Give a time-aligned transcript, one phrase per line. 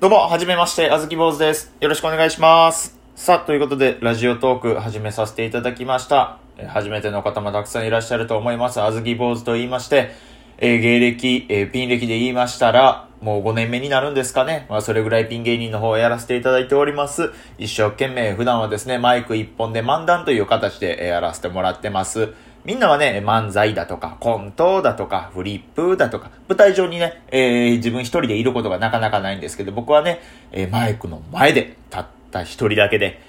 [0.00, 1.74] どうも、はじめまして、あずき坊主です。
[1.80, 2.96] よろしくお願いします。
[3.16, 6.38] さあ、ということで、ラジオトーク始めさせていただきました。
[6.68, 8.80] 初めての方もたくさんいらっしゃると思います。
[8.80, 10.12] あずき坊主と言いまして、
[10.58, 14.66] えー芸歴、えーピン歴で言いましたら、もう5年目になるんですかね。
[14.68, 17.32] まあ、それぐらいピン芸人の方をやらせていただいております。
[17.58, 22.32] 一生懸命、普段はですね、マイク一本で漫談という形でやらせてもらってます。
[22.64, 30.20] みんなはね、漫才だとか、コントだとか、フリップだとか、舞台上にね、えー自分一人でいることがなかなかないんですけど、僕はね、
[30.52, 33.20] えーマイクの前で、たった一人だけで、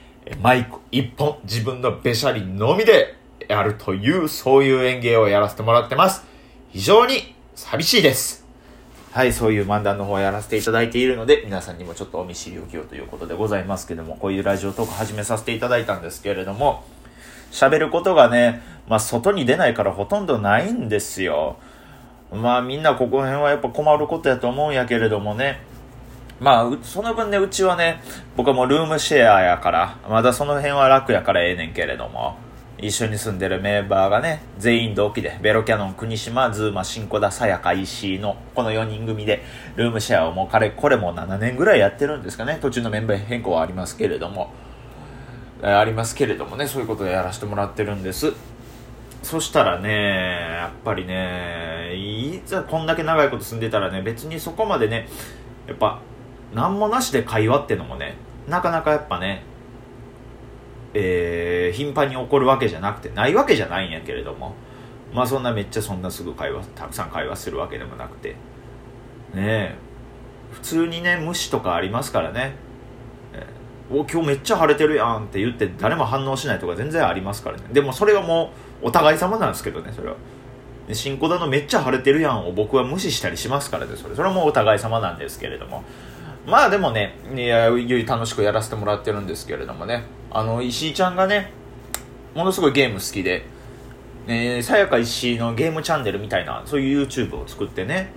[0.41, 3.15] マイク一本、自分のべしゃりのみで
[3.47, 6.25] やるという、そういう演芸をやらせてもらってます。
[6.71, 8.38] 非常に寂しいです。
[9.11, 16.83] はい、そういう漫談の方をやらせていただいているので、皆さんにもちょっとお見知りおきをということでございますけども、こういうラジオトーク始めさせていただいたんですけれども、
[17.51, 21.57] 喋ることがね、まあ、外に出ないからほとんどないんですよ。
[22.31, 25.63] まあ、みんなここら辺はやっぱ困ることやと思うんやけれどもね。
[26.39, 28.03] まあ、その分ね、うちはね、
[28.37, 32.37] 僕はもうルームシェアやから、まだその辺は楽やからええねんけれども、
[32.81, 39.43] 一緒に住んでるメンバーがね、全員同期で、ベロキャノン、国島、ズーマ、シンコダ、さやか、石井の、この4人組で、
[39.75, 42.57] ルームシェアをもうかれ、これも7年ぐらいやってるんですかね。
[42.61, 44.53] 途中のメンバー変更はありますけれども、
[45.61, 48.31] えーありますけれどもね、そういうことでやらせてもらってるんです。
[49.23, 49.89] そしたらね、
[50.53, 55.09] やっぱりね、いざこんだけ長いこと住んでたらね、別にそこまでね、
[55.67, 55.99] やっぱ、
[56.53, 58.15] 何もなしで会話ってのもね、
[58.47, 59.43] なかなかやっぱね、
[60.93, 64.55] えー頻繁に起こるわけじゃなくて、ないわけじゃないんやけれども、
[65.13, 68.35] まあそんなめっちゃそんなすぐ会話、たくさん会話するわけでもなくて、ね
[69.37, 69.75] え、
[70.51, 72.55] 普通にね、無視とかありますからね、
[73.33, 73.45] え
[73.91, 77.63] お今日めっちゃ晴れてるやんって言って誰も反応しないとか全然ありますからね。
[77.71, 78.51] でもそれはも
[78.83, 80.15] うお互い様なんですけどねそれは。
[80.91, 84.15] 新小田のめっちゃ晴れてるやんを僕は無視したりしますからねそれ。
[84.15, 85.83] それはもうお互い様なんですけれども。
[86.47, 90.03] まあでもねいやよ楽しくやらせてもらってるんですけれどもね。
[90.31, 91.51] あの石井ちゃんがね
[92.35, 93.45] ものすごいゲーム好きで
[94.61, 98.11] さやか石井のゲームチャンネルみたいなそういう YouTube を作ってね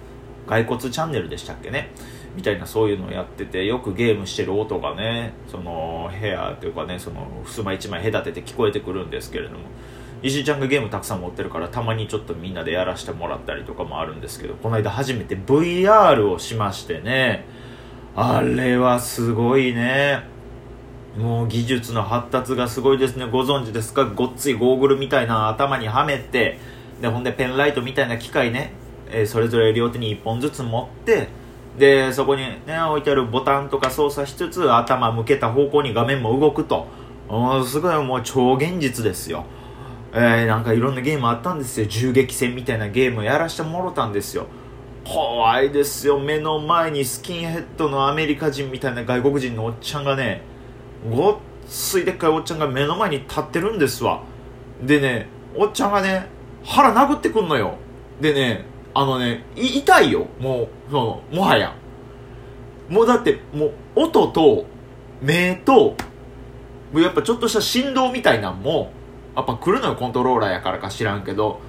[0.46, 1.90] 骸骨チャンネルでしたっけね
[2.36, 9.60] みたいなそういうのをやっててよくゲームしてる音がねその部屋というかねその襖一枚隔てて聞こえてくるんですけれども
[10.22, 17.44] 石井ちゃんがゲームたくさん持ってるからたまにちょっとみんなでやらせてもらったりとかもあるんですけどこの間初めて VR をしましてね
[18.14, 20.31] あれはすごいね。
[21.18, 23.26] もう技術の発達がすごいですね。
[23.30, 24.06] ご存知ですか？
[24.06, 26.58] ごっついゴーグルみたいな頭にはめて
[27.00, 28.72] でほんでペンライトみたいな機械ね、
[29.10, 31.28] えーそれぞれ両手に1本ずつ持って
[31.78, 36.86] でそこに、ね、置いてあるボタンとか操作しつつ頭向けた方向に画面も動くと。
[37.28, 39.44] もうすごいもう超現実ですよ。
[40.12, 41.86] えーなんかいろんなゲームあったんですよ。
[41.86, 44.46] 銃撃戦みたいなゲームをやらしてもろたんですよ。
[45.04, 46.18] 怖いですよ。
[46.18, 50.42] 目の前にスキンヘッドのアメリカ人みたいな外国人のおっちゃんがね
[51.10, 51.36] ごっ
[51.66, 54.22] ついでっかいおっちゃんが目の前に立ってるんですわ。
[54.82, 56.26] でねおっちゃんがね
[56.64, 57.74] 腹殴ってくんのよ。
[58.20, 58.64] でね
[58.94, 60.26] あのね痛いよ。
[60.38, 61.74] もうそのもはや。
[62.88, 64.66] もうだってもう音と
[65.20, 65.96] 目とも
[66.94, 68.92] うやっぱちょっとした振動みたいなんも
[69.34, 71.60] やっぱ来るのよコントローラーやからか知らんけど。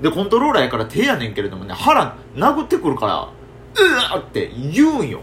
[0.00, 3.14] でコントローラーやから手やねんけれどもね腹殴ってくるから
[3.82, 5.20] うわって言うんよ。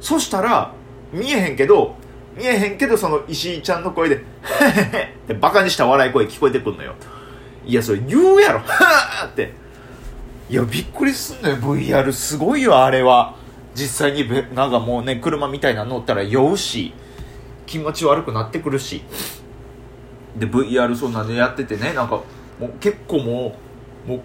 [0.00, 0.72] そしたら
[1.12, 1.96] 見えへんけど
[2.36, 4.16] 見えへんけどその石井ちゃんの声で
[4.60, 6.94] 「へへへ」ってバカにした笑い声聞こえてくんのよ。
[7.64, 8.60] いやそれ言うやろ。
[8.60, 9.52] はーって。
[10.48, 11.56] いやびっくりすんのよ。
[11.56, 13.34] VR すごいよあれは。
[13.74, 16.92] 実際にべなんかもうね車みたいなの乗ったら酔うし。
[17.66, 19.02] 気持ち悪くなってくるし。
[20.36, 22.20] で VR そんなんでやっててねなんか
[22.60, 23.56] もう結構も
[24.06, 24.20] うもう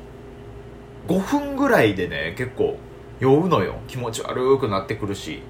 [1.12, 2.78] 5分ぐらいでね結構
[3.20, 3.76] 酔うのよ。
[3.88, 5.42] 気持ち悪くなってくるし。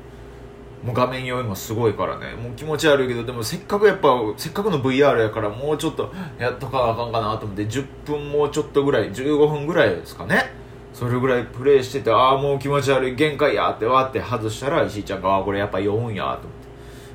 [0.83, 2.33] もう画面酔いもすごいからね。
[2.35, 10.51] もう気持ち悪いけどでもせっかくやっぱせっかくの VR やからもうちょっとやっとかあかんかなと思って10分もうちょっとぐらい15分ぐらいですかね。
[10.93, 16.39] それぐらいプレイしててああもう気持ち悪い限界やってわって外したら石井ちゃんがあーこれやっぱ酔うんやと思っ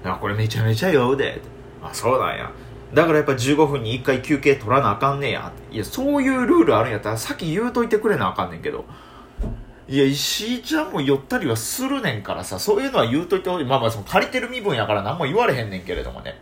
[0.02, 0.08] て。
[0.08, 1.31] あこれめちゃめちゃ酔うで。
[1.31, 1.40] って
[1.82, 2.50] あそうなんや。
[2.94, 5.52] だからやっぱ15分に1回休憩取らなあかんねや。
[5.55, 8.85] っていやそういうルールあるんやったら先言うといてくれなあかんねんけど。
[9.88, 16.35] いや石井ちゃんも寄ったりはするねんからさそういうのは言うといてほしいまあまあその借りてる身分やから何も言われへんねんけれどもね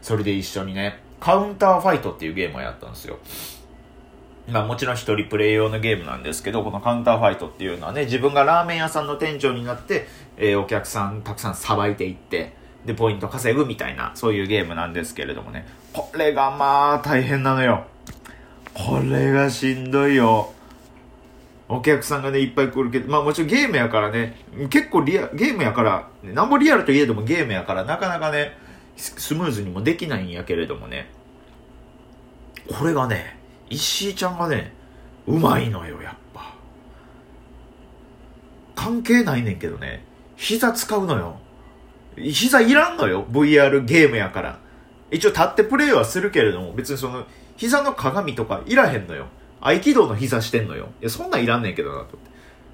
[0.00, 3.18] それで一緒にねカウンターファイトっていうゲームをやったんですよ
[4.48, 10.06] まあもちろん一人プレイ用のゲームなんですけど、このカウンターファイトっていうのはね、自分がラーメン屋さんの店長になって、
[10.36, 12.52] えーお客さんたくさんさばいていって、
[12.84, 17.86] で、ポイント稼ぐみたいな、そういうゲームなんですけれどもね、これがまあ大変なのよ。
[18.72, 20.52] これがしんどいよ。
[21.68, 24.36] お客さんがね、いっぱい来るけど、まあもちろんゲームやからね、
[24.70, 28.56] 結構リア、ゲームやから、なんぼリアルといえどもゲームやから、なかなかね、
[28.96, 31.10] スムーズにもできないんやけれどもね、
[32.68, 34.72] これがね、石井ちゃんがね、
[35.26, 36.54] うまいのよ、やっぱ。
[38.76, 40.04] 関係ないねんけどね、
[40.36, 41.40] 膝使うのよ。
[42.16, 44.58] 膝いらんのよ、VR ゲームやから。
[45.10, 47.26] 一応立ってプレイはするけれども、別にその、
[47.56, 49.26] 膝の鏡とかいらへんのよ。
[49.60, 50.88] 合気道の膝してんのよ。
[51.00, 52.30] いや、そんなんいらんねんけどな、と思って。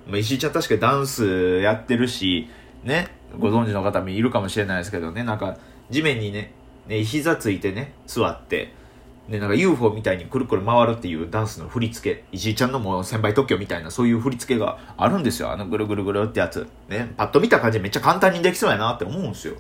[0.08, 2.48] まあ、石井ちゃん確かにダンスやってるし、
[2.84, 3.08] ね、
[3.38, 5.56] ご存知の方もいるかもしれないですけどね、なんか、
[5.90, 6.52] 地面にね、
[6.86, 8.72] ね、膝ついてね、座って、
[9.28, 15.52] ね、なんか UFO みたいにくるくる回るっていうダンスの振り付け、石井ちゃんのもう先輩特許みたいなそういう振り付けがあるんですよ。
[15.52, 16.66] あのぐるぐるぐるってやつ。
[16.88, 19.54] ね、パッと見た感じめっちゃ簡単にできそうやなって思うんですよ。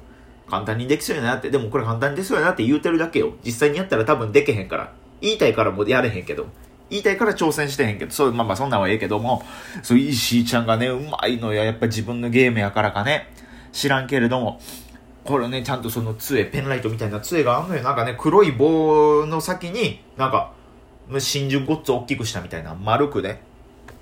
[0.50, 1.48] 簡単にできそうやなって。
[1.50, 3.34] でもこれ簡単にできそうやなって言うてるだけよ。
[3.44, 4.92] 実際にやったら多分でけへんから。
[5.20, 6.46] 言いたいからもやれへんけど。
[6.92, 9.42] 言いたいから挑戦してへんけど、そう、まあまあそんなんはええけども、
[9.82, 13.32] そう、石井ちゃんがね、うまいのや、やっぱ自分のゲームやからかね、
[13.72, 14.60] 知らんけれども、
[15.24, 17.82] これね、ちゃんとその杖、ペンライトみたいな杖があんのよ。
[17.82, 20.52] なんかね、黒い棒の先に、なんか、
[21.18, 23.40] 真珠ごっつ大きくしたみたいな、丸くね、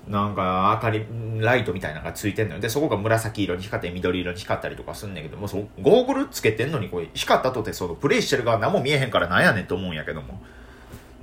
[0.09, 1.05] なんか明かり、
[1.39, 2.59] ライトみたいなのがついてんのよ。
[2.59, 10.41] で、そこが紫色に光って緑色に光ったりとかすんねんけども、そのゴーグルつけてんのに、こう、光ったとて、その、プレイしてる側何も見えへんからなんやねんと思うんやけども。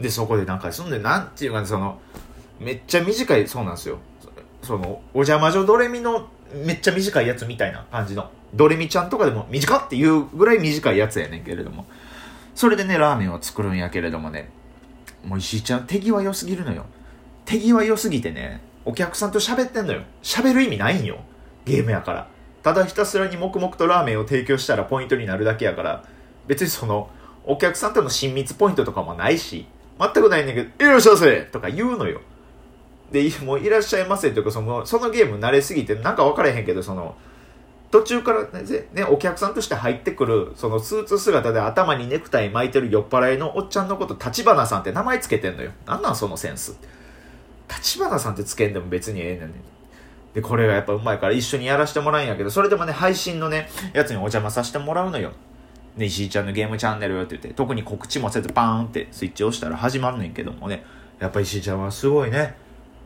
[0.00, 2.00] で、そこでなんか、そんで、なんていうか、その、
[2.60, 3.98] めっちゃ短い、そうなんですよ。
[4.62, 8.30] その、お邪魔女ドレミのめっちゃ短いやつみたいな感じの。
[8.54, 11.86] ドレミちゃんとかでも短っていうぐらい短いやつやねんけれども。
[12.54, 14.50] それでね、ラーメンを作るんやけれどもね、
[15.24, 16.86] もう石井ちゃん手際良すぎるのよ。
[17.44, 20.02] 手際良すぎてね、お客さんと喋ってんのよ。
[20.22, 21.18] 喋る意味ないんよ。
[21.64, 22.26] ゲームやから。
[22.62, 26.04] ただひたすらに黙々とラーメンを提供したらポイントになるだけやから、
[26.46, 27.10] 別にその、
[27.44, 29.66] お客さんとの親密ポイントとかもないし、
[29.98, 32.20] 全くないんだけど、いらっしゃいませとか言うのよ。
[33.10, 37.16] で、もういらっしゃいませというか、その、そのゲーム慣れすぎて、なんか分からへんけど、その、
[37.90, 45.70] 途中からね、ね、お客さんとして入ってくる、そのスーツ姿で頭にネクタイ巻いてる酔っ払いのおっちゃんのこと、立花さんって名前つけてんのよ。
[45.86, 46.76] なんなんそのセンス。
[47.68, 49.54] 立花さんってつけんでも別にええねんね。
[50.34, 55.32] で、これがやっぱうまいから一緒にやらせてもらうんやけど、それでもね、配信のね、やつにお邪魔させてもらうのよ。
[55.98, 60.84] ね、石井ちゃんのゲームチャンネルって言って、特に告知もせずバーンってスイッチ押したら始まるねんけどもね、
[61.18, 62.56] やっぱ石井ちゃんはすごいね。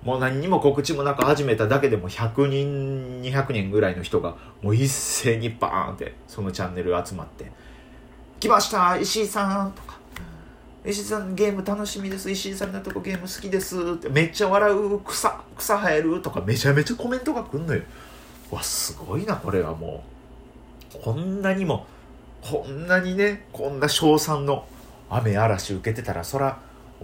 [0.04, 7.50] もう何にも告知もなく始めただけでも100人、200人ぐらいの人がもう一斉にバーンってそのチャンネル集まって、
[8.40, 9.98] 来ました石井さんとか、
[10.84, 12.30] 石井さんゲーム楽しみです。
[12.30, 13.80] 石井さんのとこゲーム好きです。
[13.80, 17.82] ってめっちゃ笑う草、草生えるとかめちゃめちゃコメントが来んのよ。
[18.50, 20.04] わ、すごいな、これはも
[20.94, 20.98] う。
[21.02, 21.86] こんなにも
[22.42, 24.66] こんなにねこんな称賛の
[25.08, 26.58] 雨嵐受けてたらそら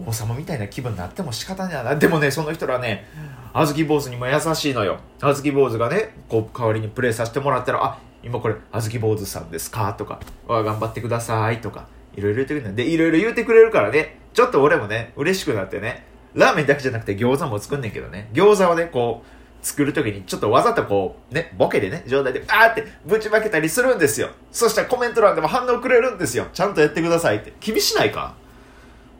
[0.06, 1.96] 王様みたいな気分になっても仕方ないな。
[1.96, 3.06] でもねその人らね
[3.52, 4.98] あずき坊主にも優しいのよ。
[5.20, 11.86] あずき坊主がねこう代わりにプレイさせてもらったら「あ今これあずき坊主さんですか?」とか「頑張ってください」とか
[12.16, 18.28] いろいろ言ってくれるでいろいろ言ってくれるからねちょっと俺もね嬉しくなってねラーメンだけじゃなくて餃子も作んねんけどね。
[18.32, 24.30] 餃子をねこう作るときにちょっとわざとこう、ね、ボケでね、状態で、あーってぶちまけたりするんですよ。
[24.52, 26.46] そしたらコメント欄でも反応くれるんですよ。
[26.52, 27.52] ちゃんとやってくださいって。
[27.60, 28.34] 厳しないか？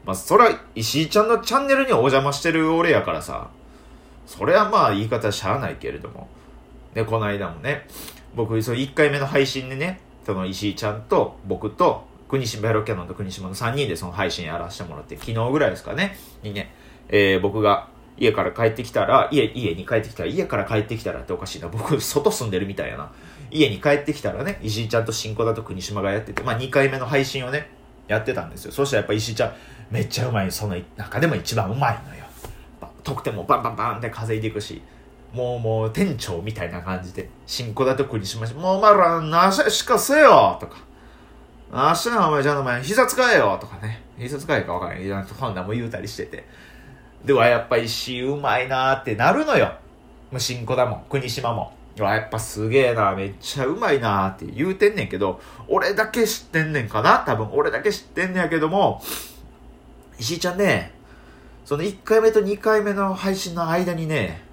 [0.05, 3.50] まあ、そら、石井ちゃんのチャンネルにお邪魔してる俺やからさ、
[4.26, 6.29] それはまあ言い方しゃあないけれども。
[6.94, 7.87] で、この間もね、
[8.35, 16.73] 僕、その1回目の配信でね、その石井ちゃんと僕と、国島ヘロキャノンと国島の3人でその配信やらせてもらって、昨日ぐらいですかね、にね、
[17.09, 17.88] えー、僕が
[18.19, 21.69] 家から帰ってきたら、家、家に帰ってきたら、家から帰ってきたらっておかしいな。
[21.69, 23.11] 僕、外住んでるみたいやな。
[23.51, 27.71] 家に帰ってきたらね、石井ちゃんと新子だと国島がやってて、まあ2回目の配信をね、
[28.09, 28.73] やってたんですよ。
[28.73, 29.53] そしたらやっぱ石井ちゃん、
[29.91, 30.51] めっちゃうまい。
[30.51, 32.25] その中でも一番うまいのよ。
[33.05, 34.83] 得点もバンバンバンって稼いでいくし、
[35.33, 40.79] もうもう店長みたいな感じで、新子だと国島、もうお前ら、なししかせよとか、
[41.73, 44.03] なしなお前じゃあお前膝使えよとかね。
[44.19, 45.05] 膝使えかわからない。
[45.05, 46.47] ファンダも言うたりしてて。
[47.25, 49.75] ではやっぱ石うまいなってなるのよ。
[50.31, 51.73] もう新子だもん、国島も。
[51.99, 57.25] わ、やっぱすげえな、めっちゃうまいなって言うてんねんけど、俺だけ知ってんねんかな？
[57.27, 59.03] 多分俺だけ知ってんねんやけども、
[60.19, 60.93] 石井ちゃんね、
[61.65, 64.45] その1回目と2回目の配信の間にね、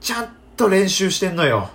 [0.00, 1.68] ちゃんと練習してんのよ。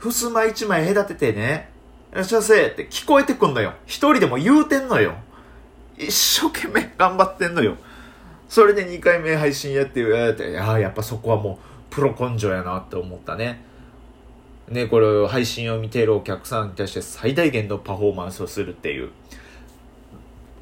[0.00, 1.70] 襖一枚隔ててね、
[2.12, 3.74] いらっしゃいませって聞こえてくんのよ。
[3.84, 5.16] 一人でも言うてんのよ。
[5.96, 7.76] 一生懸命頑張ってんのよ。
[8.48, 11.58] それで2回目配信やってやって、ああ、やっぱそこはも
[11.90, 13.64] うプロ根性やなって思ったね。
[14.68, 19.10] ね、これ配信を見ているお客さんに対して最大限のパフォーマンスをするっていう。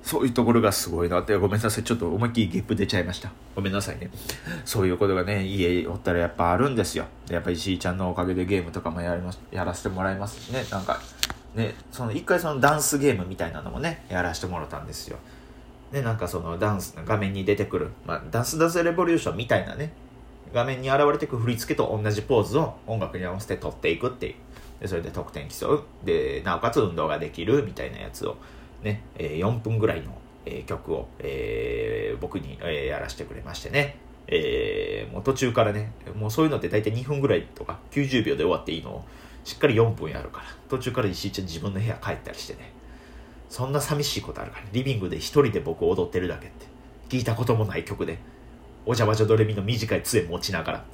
[0.02, 1.84] そういうところがすごいなって、ごめんなさい。
[1.84, 3.30] ちょっと思いっきりゲップ出ちゃいました。
[3.54, 4.10] ごめんなさいね。
[4.64, 7.04] そういうことがね、家おったらやっぱあるんですよ。
[7.28, 10.64] やっぱ石井ちゃんのおかげでゲームとかもやります、やらせてもらいますしね。
[10.70, 11.00] なんか、
[11.54, 15.18] ね、その一回そのダンスゲームみたいなのもね、やらせてもらったんですよ。
[15.92, 19.92] で、なんかそのダンス、画面に出てくる、まあ、ダンスダンスレボリューションみたいなね、
[20.54, 24.34] 画面に現れてく振り付けと同じポーズを音楽に合わせて撮っていくっていう。
[24.80, 25.82] で、それで得点競う。
[26.04, 28.36] で、なおかつ運動ができるみたいなやつを、
[28.82, 30.16] ね、えー、4分ぐらいの、
[30.46, 33.96] えー、曲を、えー、僕に、えー、やらせてくれましてね。
[34.28, 39.04] えー、もう途中からね、もうそういうのって大体2分ぐらいとか90秒で終わっていいのを
[39.44, 42.72] しっかり4分やるから、途中から石井ちゃん自分の部屋帰ったりしてね。
[43.48, 46.66] そんな寂しいことあるから、リビングで一人で僕踊ってるだけって。
[47.08, 48.18] 聞いたこともない曲で、
[48.84, 50.84] お邪魔女ドレミの短い杖持ちながら、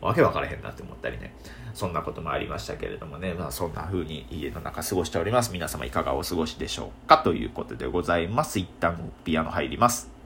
[0.00, 1.34] わけわからへんなって思ったりね。
[1.74, 5.52] そんなこともありましたけれどもね、まあそんな風に家の中過ごしております。
[5.52, 7.18] 皆様いかがお過ごしでしょうか？
[7.18, 8.58] ということでございます。
[8.58, 10.21] 一旦ピアノ入ります。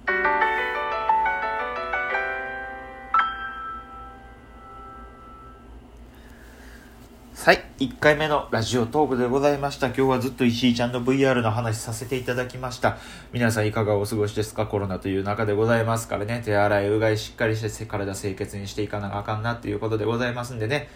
[7.47, 7.63] はい。
[7.79, 9.87] 1回目のラジオトークでございました。
[9.87, 12.97] 今日はずっと石井ちゃんの VR の話させていただきました。
[13.33, 14.67] 皆さんいかがお過ごしですか？
[14.67, 16.43] コロナという中でございますからね。
[16.45, 20.89] 手洗い、うがいしっかりして体清潔にしていかなあかんなっていうことでございますんでね。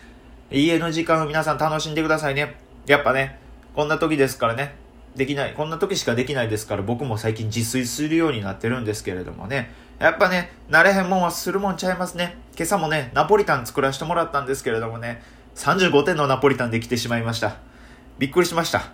[0.50, 2.57] 家の時間を皆さん楽しんでくださいね。
[2.85, 3.38] やっぱね、
[3.76, 4.75] こんな時ですからね。
[5.14, 5.54] できない。
[5.54, 9.71] こんな時しかできないですから僕も最近自炊するようになってるんですけれどもね。
[10.00, 12.38] やっぱね、慣れへんもんはするもんちゃいますね。
[12.57, 15.23] 今朝もね、ナポリタン作らせてもらったんですけれどもね。
[15.61, 17.59] 35点のナポリタンできてしまいました。
[18.19, 18.93] びっくりしました。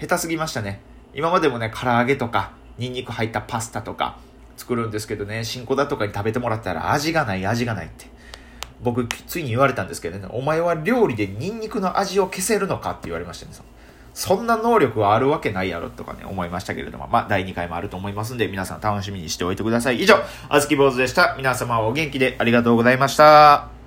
[0.00, 0.80] 下手すぎましたね。
[1.12, 4.16] 今までもね、唐揚げとか、ニンニク入ったパスタとか
[4.56, 8.06] 作るんですけどね、新子だとかに食べてもらったら味がない味がないって。
[8.80, 13.52] 僕、ついに言われたんですけどね、お前は料理でニンニクの味を消せるのかって言われましたね。
[14.14, 20.00] そんな能力はあるわけないやろとかね、思いましたけれども、まあ、第2回もあると思いますんで、皆さん楽しみにしておいてください。
[20.00, 20.14] 以上、
[20.48, 21.34] あずき坊主でした。
[21.36, 23.79] 皆様お元気でありがとうございました。